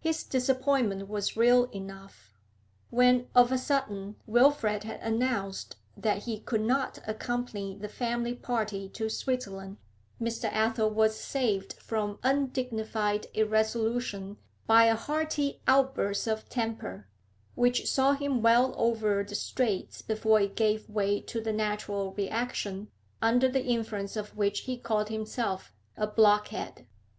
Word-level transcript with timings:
His 0.00 0.22
disappointment 0.24 1.08
was 1.08 1.34
real 1.34 1.64
enough. 1.70 2.34
When 2.90 3.28
of 3.34 3.50
a 3.50 3.56
sudden 3.56 4.16
Wilfrid 4.26 4.84
had 4.84 5.00
announced 5.00 5.76
that 5.96 6.24
he 6.24 6.40
could 6.40 6.60
not 6.60 6.98
accompany 7.06 7.74
the 7.78 7.88
family 7.88 8.34
party 8.34 8.90
to 8.90 9.08
Switzerland, 9.08 9.78
Mr. 10.20 10.44
Athel 10.52 10.90
was 10.90 11.18
saved 11.18 11.72
from 11.80 12.18
undignified 12.22 13.28
irresolution 13.32 14.36
by 14.66 14.84
a 14.84 14.94
hearty 14.94 15.62
outburst 15.66 16.26
of 16.26 16.50
temper, 16.50 17.06
which 17.54 17.86
saw 17.90 18.12
him 18.12 18.42
well 18.42 18.74
over 18.76 19.24
the 19.24 19.34
Straits 19.34 20.02
before 20.02 20.38
it 20.38 20.54
gave 20.54 20.86
way 20.90 21.18
to 21.22 21.40
the 21.40 21.50
natural 21.50 22.12
reaction, 22.12 22.88
under 23.22 23.48
the 23.48 23.64
influence 23.64 24.16
of 24.16 24.36
which 24.36 24.64
he 24.68 24.76
called 24.76 25.08
himself 25.08 25.72
a 25.96 26.06
blockhead. 26.06 26.86